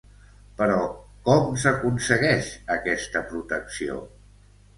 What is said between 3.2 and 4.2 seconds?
protecció?